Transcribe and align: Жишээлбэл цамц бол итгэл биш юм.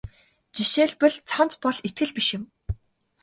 Жишээлбэл 0.55 1.15
цамц 1.29 1.51
бол 1.63 1.77
итгэл 1.87 2.11
биш 2.15 2.27
юм. 2.37 2.43